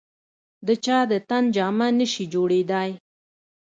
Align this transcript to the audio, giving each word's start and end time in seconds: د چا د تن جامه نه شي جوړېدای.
د 0.67 0.69
چا 0.85 0.97
د 1.11 1.13
تن 1.29 1.43
جامه 1.55 1.87
نه 1.99 2.05
شي 2.11 2.23
جوړېدای. 2.33 2.91